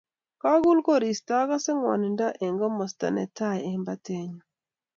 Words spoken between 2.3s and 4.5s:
eng komosta netai eng batenyu